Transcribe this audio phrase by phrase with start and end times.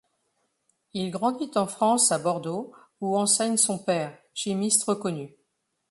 [0.93, 5.35] Il grandit en France à Bordeaux où enseigne son père, chimiste reconnu.